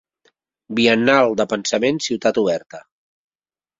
Biennal 0.79 1.37
de 1.41 1.47
pensament 1.53 2.03
Ciutat 2.09 2.41
Oberta. 2.45 2.85